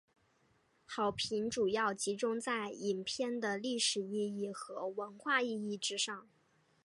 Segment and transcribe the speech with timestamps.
[0.83, 6.27] 好评主要集中在影片的历史意义和文化意义之上。